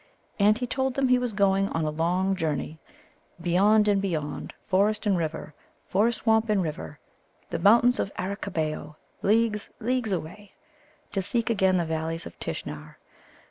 And 0.39 0.57
he 0.57 0.65
told 0.65 0.95
them 0.95 1.07
he 1.09 1.19
was 1.19 1.31
going 1.31 1.69
on 1.69 1.85
a 1.85 1.91
long 1.91 2.35
journey 2.35 2.79
"beyond 3.39 3.87
and 3.87 4.01
beyond, 4.01 4.51
forest 4.65 5.05
and 5.05 5.15
river, 5.15 5.53
forest 5.89 6.21
swamp 6.23 6.49
and 6.49 6.63
river, 6.63 6.97
the 7.51 7.59
mountains 7.59 7.99
of 7.99 8.11
Arakkaboa, 8.17 8.95
leagues, 9.21 9.69
leagues 9.79 10.11
away" 10.11 10.53
to 11.11 11.21
seek 11.21 11.51
again 11.51 11.77
the 11.77 11.85
Valleys 11.85 12.25
of 12.25 12.39
Tishnar. 12.39 12.97